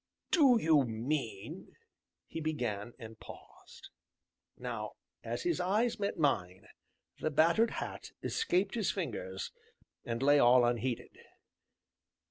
[0.31, 1.75] "Do you mean"
[2.25, 3.89] he began, and paused.
[4.57, 4.93] Now,
[5.23, 6.67] as his eyes met mine,
[7.19, 9.51] the battered hat escaped his fingers,
[10.03, 11.15] and lay all unheeded.